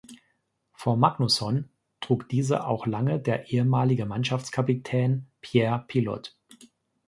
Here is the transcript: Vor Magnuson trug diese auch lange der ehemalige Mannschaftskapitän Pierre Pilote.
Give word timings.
Vor 0.73 0.97
Magnuson 0.97 1.69
trug 1.99 2.27
diese 2.27 2.65
auch 2.65 2.87
lange 2.87 3.19
der 3.19 3.51
ehemalige 3.51 4.07
Mannschaftskapitän 4.07 5.27
Pierre 5.41 5.85
Pilote. 5.87 6.31